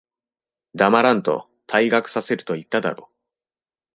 [0.73, 3.11] 黙らんと、退学させると言っただろ。